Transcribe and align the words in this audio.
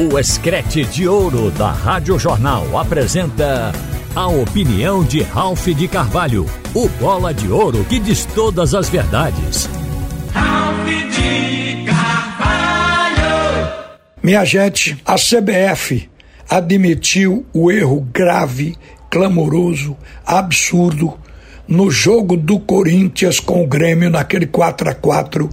O 0.00 0.18
Escrete 0.18 0.82
de 0.82 1.06
Ouro 1.06 1.50
da 1.50 1.70
Rádio 1.70 2.18
Jornal 2.18 2.78
apresenta 2.78 3.70
a 4.14 4.28
opinião 4.28 5.04
de 5.04 5.20
Ralph 5.22 5.66
de 5.66 5.86
Carvalho, 5.86 6.46
o 6.74 6.88
bola 6.88 7.34
de 7.34 7.52
ouro 7.52 7.84
que 7.84 7.98
diz 7.98 8.24
todas 8.24 8.74
as 8.74 8.88
verdades. 8.88 9.68
Ralph 10.32 10.86
de 10.86 11.84
Carvalho! 11.84 13.20
Minha 14.22 14.42
gente, 14.42 14.96
a 15.04 15.16
CBF 15.16 16.08
admitiu 16.48 17.44
o 17.52 17.70
erro 17.70 18.00
grave, 18.10 18.78
clamoroso, 19.10 19.94
absurdo 20.24 21.12
no 21.70 21.88
jogo 21.88 22.36
do 22.36 22.58
Corinthians 22.58 23.38
com 23.38 23.62
o 23.62 23.66
Grêmio 23.66 24.10
naquele 24.10 24.46
4 24.46 24.90
a 24.90 24.94
4 24.94 25.48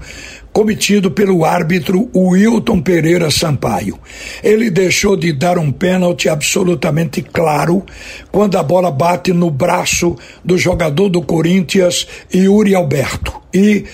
cometido 0.58 1.12
pelo 1.12 1.46
árbitro 1.46 2.10
Wilton 2.16 2.82
Pereira 2.82 3.30
Sampaio. 3.30 4.00
Ele 4.44 4.72
deixou 4.72 5.16
de 5.16 5.32
dar 5.32 5.60
um 5.60 5.72
pênalti 5.72 6.28
absolutamente 6.28 7.22
claro 7.22 7.86
quando 8.32 8.58
a 8.58 8.64
bola 8.64 8.90
bate 8.90 9.32
no 9.32 9.52
braço 9.52 10.16
do 10.44 10.58
jogador 10.58 11.10
do 11.10 11.22
Corinthians, 11.22 12.08
Yuri 12.34 12.74
Alberto. 12.74 13.40
E 13.54 13.86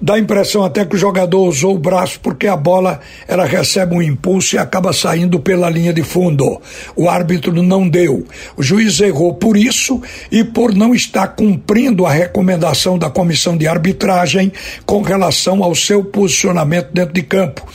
Dá 0.00 0.14
a 0.14 0.18
impressão 0.18 0.64
até 0.64 0.84
que 0.84 0.94
o 0.94 0.98
jogador 0.98 1.42
usou 1.42 1.74
o 1.74 1.78
braço 1.78 2.20
porque 2.20 2.46
a 2.46 2.56
bola 2.56 3.00
ela 3.26 3.44
recebe 3.44 3.96
um 3.96 4.02
impulso 4.02 4.54
e 4.54 4.58
acaba 4.58 4.92
saindo 4.92 5.40
pela 5.40 5.68
linha 5.68 5.92
de 5.92 6.04
fundo. 6.04 6.60
O 6.94 7.08
árbitro 7.08 7.52
não 7.62 7.88
deu. 7.88 8.24
O 8.56 8.62
juiz 8.62 9.00
errou 9.00 9.34
por 9.34 9.56
isso 9.56 10.00
e 10.30 10.44
por 10.44 10.72
não 10.72 10.94
estar 10.94 11.26
cumprindo 11.28 12.06
a 12.06 12.12
recomendação 12.12 12.96
da 12.96 13.10
comissão 13.10 13.56
de 13.56 13.66
arbitragem 13.66 14.52
com 14.86 15.02
relação 15.02 15.64
ao 15.64 15.74
seu 15.74 16.04
posicionamento 16.04 16.90
dentro 16.92 17.14
de 17.14 17.22
campo. 17.22 17.66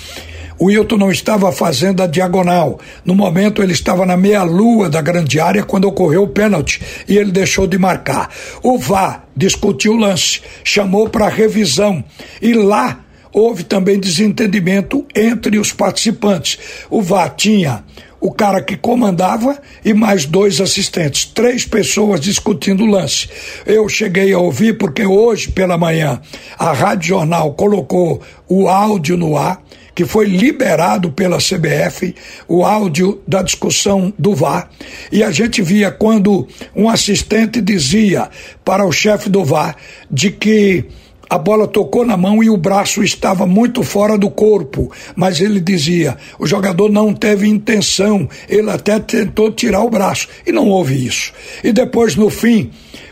O 0.63 0.67
Wilton 0.67 0.95
não 0.95 1.11
estava 1.11 1.51
fazendo 1.51 2.01
a 2.01 2.07
diagonal. 2.07 2.79
No 3.03 3.13
momento, 3.13 3.61
ele 3.61 3.73
estava 3.73 4.05
na 4.05 4.15
meia-lua 4.15 4.89
da 4.89 5.01
grande 5.01 5.37
área 5.37 5.61
quando 5.61 5.89
ocorreu 5.89 6.23
o 6.23 6.29
pênalti 6.29 6.81
e 7.05 7.17
ele 7.17 7.33
deixou 7.33 7.67
de 7.67 7.77
marcar. 7.77 8.29
O 8.63 8.77
VAR 8.77 9.27
discutiu 9.35 9.91
o 9.91 9.97
lance, 9.97 10.39
chamou 10.63 11.09
para 11.09 11.27
revisão 11.27 12.01
e 12.41 12.53
lá 12.53 13.01
houve 13.33 13.65
também 13.65 13.99
desentendimento 13.99 15.05
entre 15.13 15.59
os 15.59 15.73
participantes. 15.73 16.57
O 16.89 17.01
VAR 17.01 17.35
tinha 17.35 17.83
o 18.23 18.31
cara 18.31 18.61
que 18.61 18.77
comandava 18.77 19.59
e 19.83 19.93
mais 19.93 20.25
dois 20.25 20.61
assistentes, 20.61 21.25
três 21.25 21.65
pessoas 21.65 22.21
discutindo 22.21 22.85
o 22.85 22.87
lance. 22.87 23.27
Eu 23.65 23.89
cheguei 23.89 24.31
a 24.31 24.39
ouvir 24.39 24.77
porque 24.77 25.05
hoje 25.05 25.51
pela 25.51 25.77
manhã 25.77 26.21
a 26.57 26.71
Rádio 26.71 27.09
Jornal 27.09 27.53
colocou 27.53 28.21
o 28.47 28.69
áudio 28.69 29.17
no 29.17 29.35
ar 29.35 29.61
que 29.93 30.05
foi 30.05 30.25
liberado 30.25 31.11
pela 31.11 31.37
CBF, 31.37 32.15
o 32.47 32.63
áudio 32.63 33.21
da 33.27 33.43
discussão 33.43 34.11
do 34.17 34.33
VAR, 34.33 34.69
e 35.11 35.21
a 35.21 35.29
gente 35.29 35.61
via 35.61 35.91
quando 35.91 36.47
um 36.75 36.89
assistente 36.89 37.61
dizia 37.61 38.27
para 38.65 38.85
o 38.85 38.91
chefe 38.91 39.29
do 39.29 39.45
VAR 39.45 39.75
de 40.09 40.31
que 40.31 40.85
a 41.33 41.37
bola 41.39 41.67
tocou 41.67 42.05
na 42.05 42.15
mão 42.15 42.43
e 42.43 42.49
o 42.51 42.55
braço 42.55 43.01
estava 43.01 43.47
muito 43.47 43.81
fora 43.81 44.19
do 44.19 44.29
corpo, 44.29 44.91
mas 45.15 45.41
ele 45.41 45.59
dizia: 45.59 46.15
o 46.37 46.45
jogador 46.45 46.91
não 46.91 47.11
teve 47.11 47.47
intenção, 47.47 48.29
ele 48.47 48.69
até 48.69 48.99
tentou 48.99 49.51
tirar 49.51 49.81
o 49.81 49.89
braço, 49.89 50.27
e 50.45 50.51
não 50.51 50.67
houve 50.67 51.07
isso. 51.07 51.33
E 51.63 51.71
depois, 51.71 52.15
no 52.15 52.29
fim, 52.29 52.69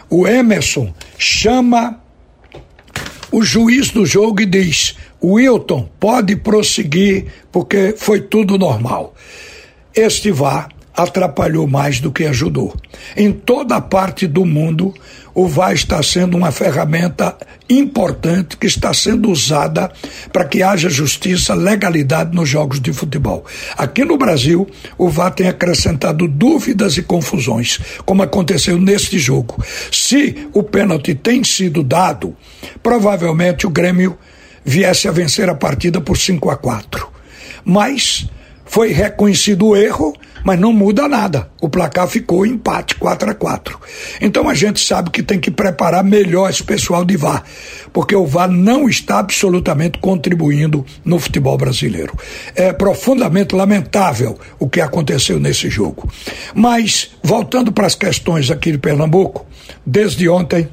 o 0.07 0.27
Emerson 0.27 0.93
chama 1.17 1.99
o 3.31 3.41
juiz 3.41 3.89
do 3.89 4.05
jogo 4.05 4.39
e 4.39 4.45
diz: 4.45 4.95
Wilton 5.23 5.89
pode 5.99 6.35
prosseguir 6.35 7.25
porque 7.51 7.95
foi 7.97 8.21
tudo 8.21 8.55
normal. 8.55 9.15
Este 9.95 10.29
VAR 10.29 10.69
atrapalhou 10.95 11.67
mais 11.67 11.99
do 11.99 12.11
que 12.11 12.25
ajudou. 12.25 12.75
Em 13.15 13.31
toda 13.31 13.81
parte 13.81 14.27
do 14.27 14.45
mundo, 14.45 14.93
o 15.33 15.47
VAR 15.47 15.73
está 15.73 16.01
sendo 16.03 16.35
uma 16.37 16.51
ferramenta 16.51 17.35
importante 17.69 18.57
que 18.57 18.67
está 18.67 18.93
sendo 18.93 19.29
usada 19.31 19.91
para 20.31 20.45
que 20.45 20.61
haja 20.61 20.89
justiça, 20.89 21.53
legalidade 21.53 22.35
nos 22.35 22.49
jogos 22.49 22.79
de 22.79 22.91
futebol. 22.91 23.45
Aqui 23.77 24.03
no 24.03 24.17
Brasil, 24.17 24.69
o 24.97 25.09
VAR 25.09 25.31
tem 25.31 25.47
acrescentado 25.47 26.27
dúvidas 26.27 26.97
e 26.97 27.01
confusões, 27.01 27.79
como 28.05 28.23
aconteceu 28.23 28.77
neste 28.77 29.17
jogo. 29.17 29.63
Se 29.91 30.47
o 30.53 30.63
pênalti 30.63 31.15
tem 31.15 31.43
sido 31.43 31.83
dado, 31.83 32.35
provavelmente 32.83 33.65
o 33.65 33.69
Grêmio 33.69 34.17
viesse 34.63 35.07
a 35.07 35.11
vencer 35.11 35.49
a 35.49 35.55
partida 35.55 36.01
por 36.01 36.17
5 36.17 36.49
a 36.49 36.57
4. 36.57 37.07
Mas 37.63 38.27
foi 38.65 38.91
reconhecido 38.91 39.67
o 39.67 39.75
erro, 39.75 40.13
mas 40.43 40.59
não 40.59 40.73
muda 40.73 41.07
nada. 41.07 41.49
O 41.61 41.69
placar 41.69 42.07
ficou 42.07 42.45
empate 42.45 42.95
4 42.95 43.31
a 43.31 43.33
4. 43.33 43.79
Então 44.21 44.49
a 44.49 44.53
gente 44.53 44.79
sabe 44.79 45.09
que 45.09 45.23
tem 45.23 45.39
que 45.39 45.51
preparar 45.51 46.03
melhor 46.03 46.49
esse 46.49 46.63
pessoal 46.63 47.05
de 47.05 47.15
VAR, 47.17 47.43
porque 47.93 48.15
o 48.15 48.25
VAR 48.25 48.49
não 48.49 48.87
está 48.87 49.19
absolutamente 49.19 49.99
contribuindo 49.99 50.85
no 51.03 51.19
futebol 51.19 51.57
brasileiro. 51.57 52.17
É 52.55 52.73
profundamente 52.73 53.55
lamentável 53.55 54.37
o 54.59 54.69
que 54.69 54.81
aconteceu 54.81 55.39
nesse 55.39 55.69
jogo. 55.69 56.09
Mas 56.53 57.11
voltando 57.23 57.71
para 57.71 57.87
as 57.87 57.95
questões 57.95 58.49
aqui 58.49 58.71
de 58.71 58.77
Pernambuco, 58.77 59.45
desde 59.85 60.27
ontem 60.27 60.67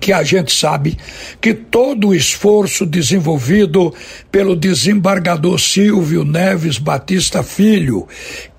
que 0.00 0.12
a 0.12 0.22
gente 0.22 0.52
sabe 0.52 0.96
que 1.40 1.52
todo 1.52 2.08
o 2.08 2.14
esforço 2.14 2.86
desenvolvido 2.86 3.94
pelo 4.32 4.56
desembargador 4.56 5.60
Silvio 5.60 6.24
Neves 6.24 6.78
Batista 6.78 7.42
Filho, 7.42 8.08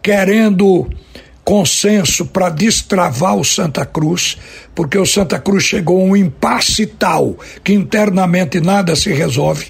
querendo 0.01 0.87
consenso 1.43 2.25
para 2.27 2.49
destravar 2.49 3.35
o 3.35 3.43
Santa 3.43 3.85
Cruz, 3.85 4.37
porque 4.75 4.97
o 4.97 5.05
Santa 5.05 5.39
Cruz 5.39 5.63
chegou 5.63 5.99
a 5.99 6.05
um 6.05 6.15
impasse 6.15 6.85
tal 6.85 7.37
que 7.63 7.73
internamente 7.73 8.59
nada 8.59 8.95
se 8.95 9.11
resolve. 9.11 9.67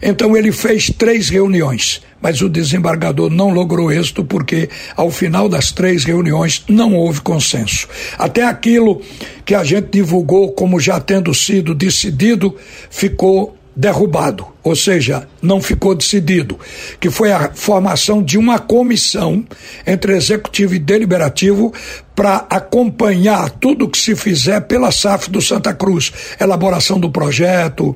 Então 0.00 0.36
ele 0.36 0.52
fez 0.52 0.90
três 0.96 1.28
reuniões, 1.28 2.00
mas 2.20 2.40
o 2.42 2.48
desembargador 2.48 3.30
não 3.30 3.50
logrou 3.50 3.92
êxito 3.92 4.24
porque 4.24 4.68
ao 4.96 5.10
final 5.10 5.48
das 5.48 5.72
três 5.72 6.04
reuniões 6.04 6.64
não 6.68 6.94
houve 6.94 7.20
consenso. 7.20 7.88
Até 8.18 8.44
aquilo 8.44 9.00
que 9.44 9.54
a 9.54 9.64
gente 9.64 9.88
divulgou 9.90 10.52
como 10.52 10.80
já 10.80 11.00
tendo 11.00 11.32
sido 11.34 11.74
decidido 11.74 12.54
ficou 12.90 13.58
derrubado, 13.78 14.44
ou 14.60 14.74
seja, 14.74 15.28
não 15.40 15.62
ficou 15.62 15.94
decidido, 15.94 16.58
que 16.98 17.10
foi 17.10 17.30
a 17.30 17.52
formação 17.54 18.20
de 18.20 18.36
uma 18.36 18.58
comissão 18.58 19.46
entre 19.86 20.16
executivo 20.16 20.74
e 20.74 20.80
deliberativo 20.80 21.72
para 22.12 22.44
acompanhar 22.50 23.50
tudo 23.50 23.84
o 23.84 23.88
que 23.88 23.96
se 23.96 24.16
fizer 24.16 24.62
pela 24.62 24.90
SAF 24.90 25.30
do 25.30 25.40
Santa 25.40 25.72
Cruz, 25.72 26.12
elaboração 26.40 26.98
do 26.98 27.08
projeto, 27.08 27.94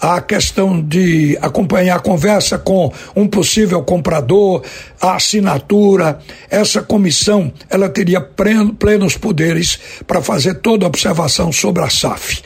a 0.00 0.20
questão 0.20 0.80
de 0.80 1.36
acompanhar 1.40 1.96
a 1.96 2.00
conversa 2.00 2.58
com 2.58 2.92
um 3.14 3.26
possível 3.26 3.82
comprador, 3.82 4.62
a 5.00 5.16
assinatura, 5.16 6.18
essa 6.48 6.82
comissão, 6.82 7.52
ela 7.68 7.88
teria 7.88 8.20
plenos 8.20 9.16
poderes 9.16 9.78
para 10.06 10.22
fazer 10.22 10.54
toda 10.54 10.86
a 10.86 10.88
observação 10.88 11.52
sobre 11.52 11.82
a 11.82 11.90
SAF. 11.90 12.42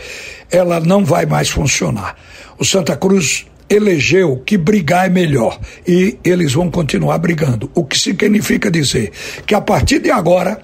Ela 0.50 0.80
não 0.80 1.04
vai 1.04 1.26
mais 1.26 1.48
funcionar 1.48 2.16
o 2.58 2.64
Santa 2.64 2.96
Cruz 2.96 3.46
elegeu 3.68 4.42
que 4.44 4.58
brigar 4.58 5.06
é 5.06 5.08
melhor 5.08 5.58
e 5.86 6.18
eles 6.22 6.52
vão 6.52 6.70
continuar 6.70 7.18
brigando. 7.18 7.70
O 7.74 7.84
que 7.84 7.98
significa 7.98 8.70
dizer 8.70 9.10
que 9.46 9.54
a 9.54 9.60
partir 9.60 10.00
de 10.00 10.10
agora, 10.10 10.60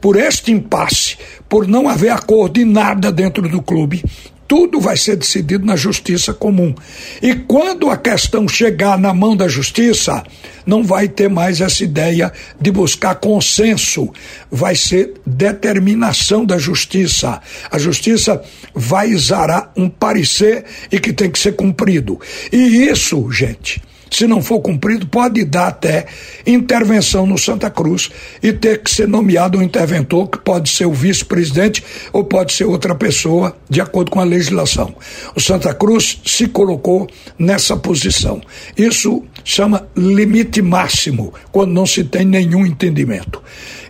por 0.00 0.16
este 0.16 0.52
impasse, 0.52 1.18
por 1.48 1.66
não 1.66 1.88
haver 1.88 2.10
acordo 2.10 2.60
em 2.60 2.64
nada 2.64 3.10
dentro 3.10 3.48
do 3.48 3.60
clube, 3.60 4.02
tudo 4.46 4.80
vai 4.80 4.96
ser 4.96 5.16
decidido 5.16 5.64
na 5.64 5.76
justiça 5.76 6.32
comum. 6.32 6.74
E 7.22 7.34
quando 7.34 7.90
a 7.90 7.96
questão 7.96 8.46
chegar 8.46 8.98
na 8.98 9.14
mão 9.14 9.36
da 9.36 9.48
justiça, 9.48 10.22
não 10.66 10.82
vai 10.82 11.08
ter 11.08 11.28
mais 11.28 11.60
essa 11.60 11.84
ideia 11.84 12.32
de 12.60 12.70
buscar 12.70 13.14
consenso, 13.16 14.10
vai 14.50 14.74
ser 14.74 15.14
determinação 15.26 16.44
da 16.44 16.58
justiça. 16.58 17.40
A 17.70 17.78
justiça 17.78 18.42
vai 18.74 19.08
exarar 19.08 19.72
um 19.76 19.88
parecer 19.88 20.64
e 20.90 20.98
que 20.98 21.12
tem 21.12 21.30
que 21.30 21.38
ser 21.38 21.52
cumprido. 21.52 22.20
E 22.52 22.88
isso, 22.88 23.30
gente, 23.30 23.82
se 24.10 24.26
não 24.26 24.42
for 24.42 24.60
cumprido, 24.60 25.06
pode 25.06 25.44
dar 25.44 25.68
até 25.68 26.06
intervenção 26.46 27.26
no 27.26 27.38
Santa 27.38 27.70
Cruz 27.70 28.10
e 28.42 28.52
ter 28.52 28.82
que 28.82 28.90
ser 28.90 29.08
nomeado 29.08 29.58
um 29.58 29.62
interventor, 29.62 30.28
que 30.28 30.38
pode 30.38 30.70
ser 30.70 30.86
o 30.86 30.92
vice-presidente 30.92 31.82
ou 32.12 32.24
pode 32.24 32.52
ser 32.52 32.64
outra 32.64 32.94
pessoa, 32.94 33.56
de 33.68 33.80
acordo 33.80 34.10
com 34.10 34.20
a 34.20 34.24
legislação. 34.24 34.94
O 35.34 35.40
Santa 35.40 35.74
Cruz 35.74 36.20
se 36.24 36.48
colocou 36.48 37.08
nessa 37.38 37.76
posição. 37.76 38.40
Isso 38.76 39.22
chama 39.42 39.88
limite 39.96 40.62
máximo, 40.62 41.32
quando 41.50 41.72
não 41.72 41.86
se 41.86 42.04
tem 42.04 42.24
nenhum 42.24 42.64
entendimento. 42.64 43.42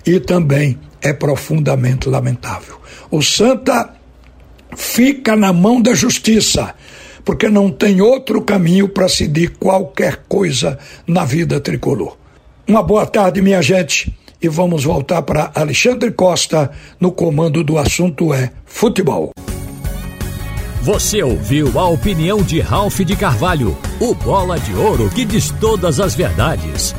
E 0.06 0.19
também 0.20 0.78
é 1.00 1.12
profundamente 1.12 2.08
lamentável. 2.08 2.76
O 3.10 3.22
Santa 3.22 3.94
fica 4.76 5.37
na 5.37 5.52
mão 5.52 5.81
da 5.81 5.94
justiça 5.94 6.75
porque 7.24 7.48
não 7.48 7.70
tem 7.70 8.00
outro 8.00 8.42
caminho 8.42 8.88
para 8.88 9.06
decidir 9.06 9.56
qualquer 9.58 10.24
coisa 10.28 10.78
na 11.06 11.24
vida 11.24 11.60
tricolor. 11.60 12.16
Uma 12.66 12.82
boa 12.82 13.06
tarde, 13.06 13.42
minha 13.42 13.62
gente. 13.62 14.14
E 14.40 14.48
vamos 14.48 14.84
voltar 14.84 15.22
para 15.22 15.50
Alexandre 15.54 16.10
Costa 16.10 16.70
no 17.00 17.10
comando 17.10 17.64
do 17.64 17.78
assunto 17.78 18.34
é 18.34 18.50
futebol. 18.66 19.30
Você 20.82 21.22
ouviu 21.22 21.78
a 21.78 21.88
opinião 21.88 22.42
de 22.42 22.60
Ralph 22.60 23.00
de 23.00 23.16
Carvalho, 23.16 23.74
o 23.98 24.14
bola 24.14 24.58
de 24.58 24.74
ouro 24.74 25.08
que 25.08 25.24
diz 25.24 25.50
todas 25.58 25.98
as 25.98 26.14
verdades. 26.14 26.94